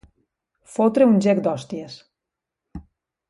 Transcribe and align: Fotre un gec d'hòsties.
Fotre 0.75 1.07
un 1.09 1.19
gec 1.27 1.43
d'hòsties. 1.47 1.99